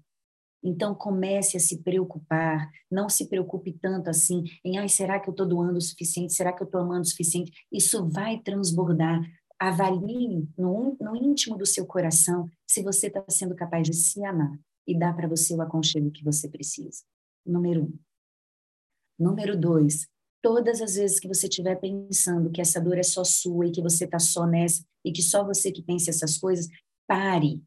[0.63, 5.33] Então comece a se preocupar, não se preocupe tanto assim em, ai, será que eu
[5.33, 6.35] estou doando o suficiente?
[6.35, 7.53] Será que eu estou amando o suficiente?
[7.73, 9.21] Isso vai transbordar.
[9.59, 14.59] Avalie no, no íntimo do seu coração se você está sendo capaz de se amar
[14.87, 17.03] e dar para você o aconchego que você precisa.
[17.45, 17.99] Número um.
[19.19, 20.09] Número dois,
[20.43, 23.83] todas as vezes que você estiver pensando que essa dor é só sua e que
[23.83, 26.67] você está só nessa e que só você que pensa essas coisas,
[27.07, 27.63] pare,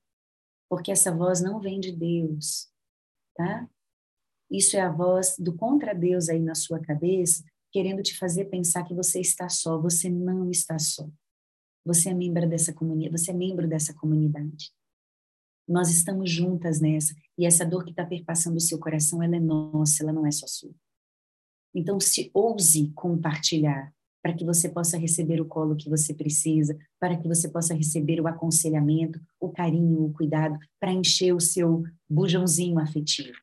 [0.68, 2.73] porque essa voz não vem de Deus
[3.36, 3.70] tá?
[4.50, 8.84] Isso é a voz do contra Deus aí na sua cabeça, querendo te fazer pensar
[8.84, 9.80] que você está só.
[9.80, 11.10] Você não está só.
[11.86, 14.72] Você é membro dessa comunidade, você é membro dessa comunidade.
[15.68, 19.40] Nós estamos juntas nessa, e essa dor que está perpassando o seu coração, ela é
[19.40, 20.74] nossa, ela não é só sua.
[21.74, 27.18] Então, se ouse compartilhar, para que você possa receber o colo que você precisa, para
[27.18, 32.80] que você possa receber o aconselhamento, o carinho, o cuidado, para encher o seu bujãozinho
[32.80, 33.38] afetivo.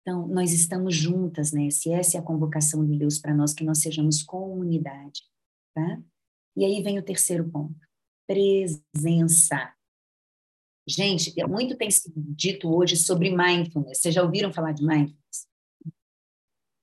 [0.00, 1.70] Então, nós estamos juntas, né?
[1.70, 5.22] Se essa é a convocação de Deus para nós, que nós sejamos comunidade,
[5.74, 6.02] tá?
[6.56, 7.78] E aí vem o terceiro ponto:
[8.26, 9.72] presença.
[10.88, 13.98] Gente, muito tem sido dito hoje sobre mindfulness.
[13.98, 15.51] Vocês já ouviram falar de mindfulness?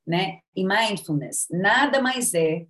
[0.09, 0.39] Né?
[0.55, 2.65] E mindfulness nada mais é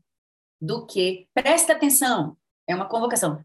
[0.61, 2.35] do que presta atenção,
[2.67, 3.41] é uma convocação.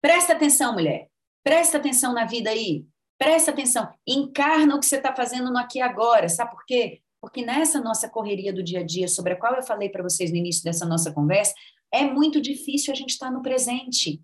[0.00, 1.08] Presta atenção, mulher.
[1.44, 2.86] Presta atenção na vida aí.
[3.18, 3.92] Presta atenção.
[4.06, 6.26] Encarna o que você está fazendo no aqui e agora.
[6.28, 7.02] Sabe por quê?
[7.20, 10.30] Porque nessa nossa correria do dia a dia, sobre a qual eu falei para vocês
[10.30, 11.54] no início dessa nossa conversa,
[11.92, 14.22] é muito difícil a gente estar tá no presente.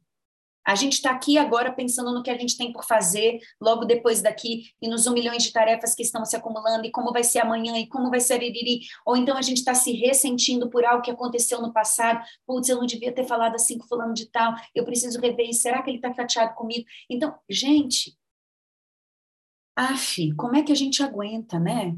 [0.66, 4.20] A gente está aqui agora pensando no que a gente tem por fazer logo depois
[4.20, 7.40] daqui e nos um milhões de tarefas que estão se acumulando e como vai ser
[7.40, 8.80] amanhã e como vai ser iriri.
[9.06, 12.24] Ou então a gente está se ressentindo por algo que aconteceu no passado.
[12.46, 14.54] Putz, eu não devia ter falado assim com fulano de tal.
[14.74, 15.52] Eu preciso rever.
[15.54, 16.86] Será que ele está chateado comigo?
[17.08, 18.16] Então, gente,
[19.76, 21.96] af, como é que a gente aguenta, né?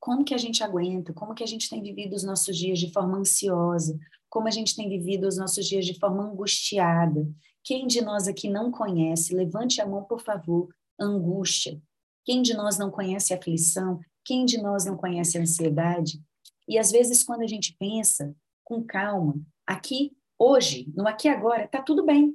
[0.00, 1.12] Como que a gente aguenta?
[1.12, 3.98] Como que a gente tem vivido os nossos dias de forma ansiosa?
[4.30, 7.28] como a gente tem vivido os nossos dias de forma angustiada.
[7.64, 11.82] Quem de nós aqui não conhece, levante a mão, por favor, angústia.
[12.24, 14.00] Quem de nós não conhece aflição?
[14.24, 16.22] Quem de nós não conhece ansiedade?
[16.68, 19.34] E às vezes, quando a gente pensa com calma,
[19.66, 22.32] aqui, hoje, no aqui agora, tá tudo bem.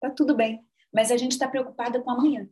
[0.00, 0.64] Tá tudo bem.
[0.92, 2.48] Mas a gente está preocupada com amanhã.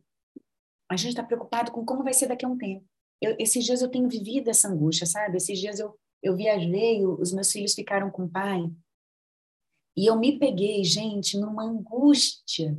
[0.88, 2.89] A gente está preocupado com como vai ser daqui a um tempo.
[3.20, 5.36] Eu, esses dias eu tenho vivido essa angústia, sabe?
[5.36, 8.70] Esses dias eu eu viajei, os meus filhos ficaram com o pai.
[9.96, 12.76] E eu me peguei, gente, numa angústia.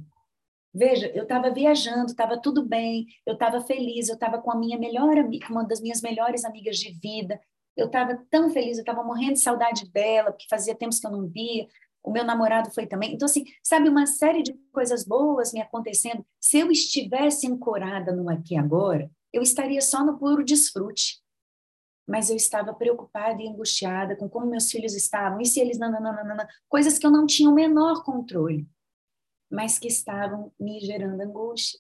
[0.74, 4.78] Veja, eu estava viajando, estava tudo bem, eu estava feliz, eu estava com a minha
[4.78, 7.40] melhor amiga, uma das minhas melhores amigas de vida.
[7.76, 11.12] Eu estava tão feliz, eu estava morrendo de saudade dela, porque fazia tempos que eu
[11.12, 11.68] não via.
[12.04, 13.14] O meu namorado foi também.
[13.14, 16.26] Então, assim, sabe, uma série de coisas boas me acontecendo.
[16.40, 21.22] Se eu estivesse ancorada no aqui agora, eu estaria só no puro desfrute.
[22.08, 26.48] Mas eu estava preocupada e angustiada com como meus filhos estavam, e se eles nananana,
[26.68, 28.68] coisas que eu não tinha o menor controle,
[29.50, 31.80] mas que estavam me gerando angústia.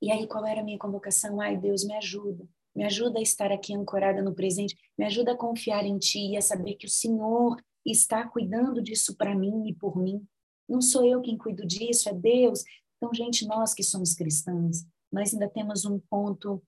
[0.00, 1.40] E aí, qual era a minha convocação?
[1.40, 2.46] Ai, Deus, me ajuda.
[2.74, 6.36] Me ajuda a estar aqui ancorada no presente, me ajuda a confiar em Ti e
[6.36, 7.56] a saber que o Senhor
[7.86, 10.26] está cuidando disso para mim e por mim.
[10.68, 12.64] Não sou eu quem cuido disso, é Deus.
[12.96, 14.84] Então, gente, nós que somos cristãs,
[15.14, 16.60] nós ainda temos um ponto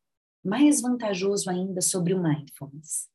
[0.44, 3.08] mais vantajoso ainda sobre o mindfulness.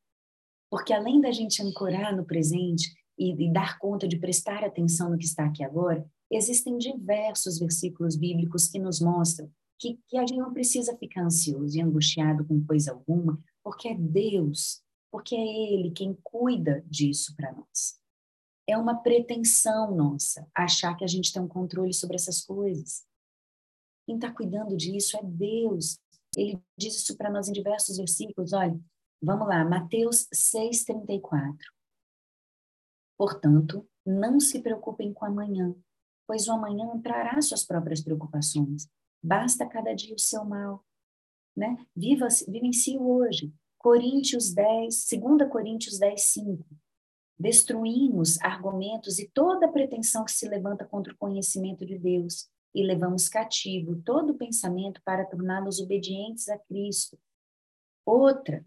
[0.69, 5.17] Porque além da gente ancorar no presente e, e dar conta de prestar atenção no
[5.17, 10.37] que está aqui agora, existem diversos versículos bíblicos que nos mostram que, que a gente
[10.37, 15.91] não precisa ficar ansioso e angustiado com coisa alguma, porque é Deus, porque é Ele
[15.91, 17.99] quem cuida disso para nós.
[18.67, 23.09] É uma pretensão nossa achar que a gente tem um controle sobre essas coisas.
[24.11, 25.97] Quem está cuidando disso é Deus.
[26.35, 28.51] Ele diz isso para nós em diversos versículos.
[28.51, 28.77] Olha,
[29.21, 31.55] vamos lá, Mateus 6,34.
[33.17, 35.73] Portanto, não se preocupem com amanhã,
[36.27, 38.85] pois o amanhã trará suas próprias preocupações.
[39.23, 40.83] Basta cada dia o seu mal.
[41.55, 41.77] Né?
[41.95, 43.53] Viva, vivencie o hoje.
[43.77, 46.65] Coríntios 10, 2 Coríntios 10, 5.
[47.39, 53.27] Destruímos argumentos e toda pretensão que se levanta contra o conhecimento de Deus e levamos
[53.27, 57.17] cativo todo pensamento para torná-los obedientes a Cristo.
[58.05, 58.65] Outra,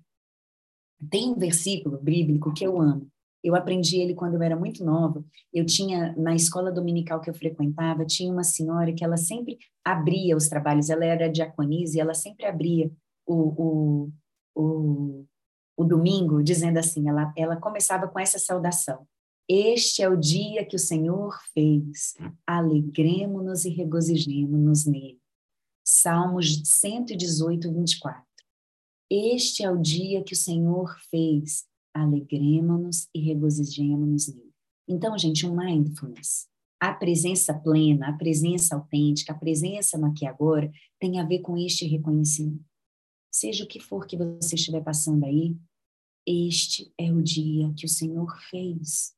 [1.10, 3.10] tem um versículo bíblico que eu amo.
[3.42, 5.22] Eu aprendi ele quando eu era muito nova.
[5.52, 10.34] Eu tinha, na escola dominical que eu frequentava, tinha uma senhora que ela sempre abria
[10.34, 12.90] os trabalhos, ela era diaconisa e ela sempre abria
[13.26, 14.12] o, o,
[14.54, 15.26] o,
[15.76, 19.06] o domingo dizendo assim, ela, ela começava com essa saudação.
[19.48, 22.14] Este é o dia que o Senhor fez.
[22.46, 25.20] Alegremos-nos e regozijemos-nos nele.
[25.84, 28.24] Salmos 118, 24.
[29.10, 31.66] Este é o dia que o Senhor fez.
[31.92, 34.54] Alegremos-nos e regozijemos-nos nele.
[34.88, 36.48] Então, gente, um mindfulness,
[36.80, 41.40] a presença plena, a presença autêntica, a presença no aqui e agora, tem a ver
[41.40, 42.64] com este reconhecimento.
[43.30, 45.54] Seja o que for que você estiver passando aí,
[46.26, 49.14] este é o dia que o Senhor fez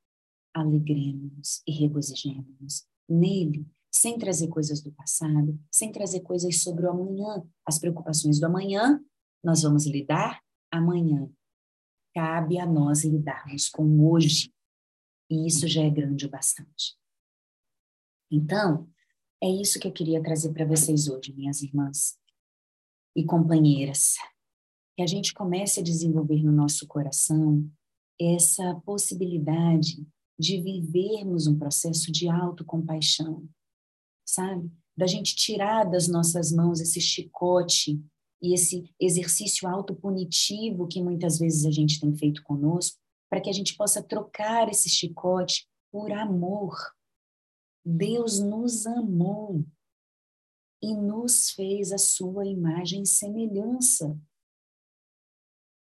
[0.56, 7.46] alegremos e regozijemos nele, sem trazer coisas do passado, sem trazer coisas sobre o amanhã.
[7.64, 9.04] As preocupações do amanhã,
[9.44, 11.30] nós vamos lidar amanhã.
[12.14, 14.52] Cabe a nós lidarmos com hoje.
[15.30, 16.96] E isso já é grande o bastante.
[18.30, 18.88] Então,
[19.42, 22.18] é isso que eu queria trazer para vocês hoje, minhas irmãs
[23.14, 24.14] e companheiras.
[24.96, 27.70] Que a gente comece a desenvolver no nosso coração
[28.18, 30.06] essa possibilidade
[30.38, 33.48] de vivermos um processo de autocompaixão,
[34.26, 34.70] sabe?
[34.96, 38.02] Da gente tirar das nossas mãos esse chicote
[38.42, 42.98] e esse exercício autopunitivo que muitas vezes a gente tem feito conosco,
[43.30, 46.76] para que a gente possa trocar esse chicote por amor.
[47.84, 49.64] Deus nos amou
[50.82, 54.18] e nos fez a sua imagem e semelhança.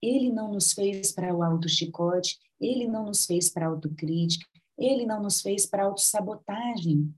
[0.01, 4.45] Ele não nos fez para o auto-chicote, ele não nos fez para autocrítica,
[4.77, 7.13] ele não nos fez para autossabotagem.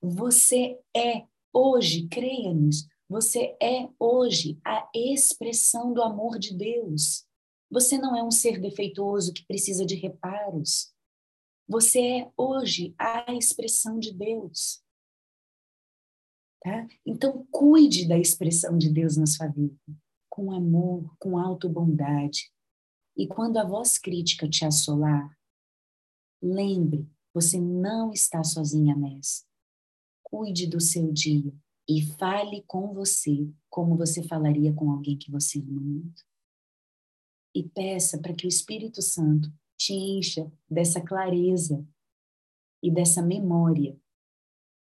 [0.00, 7.26] Você é hoje, creia nisso, você é hoje a expressão do amor de Deus.
[7.70, 10.92] Você não é um ser defeituoso que precisa de reparos.
[11.68, 14.82] Você é hoje a expressão de Deus.
[16.62, 16.86] Tá?
[17.04, 19.76] Então, cuide da expressão de Deus na sua vida,
[20.32, 22.50] com amor, com auto-bondade,
[23.14, 25.38] e quando a voz crítica te assolar,
[26.42, 29.44] lembre, você não está sozinha nessa.
[30.22, 31.54] Cuide do seu dia
[31.86, 36.24] e fale com você como você falaria com alguém que você ama muito.
[37.54, 41.86] E peça para que o Espírito Santo te encha dessa clareza
[42.82, 44.00] e dessa memória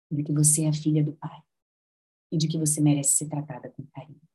[0.08, 1.42] de que você é a filha do Pai
[2.30, 4.31] e de que você merece ser tratada com carinho.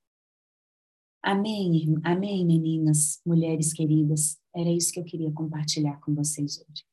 [1.27, 4.37] Amém, amém, meninas, mulheres queridas.
[4.55, 6.85] Era isso que eu queria compartilhar com vocês hoje.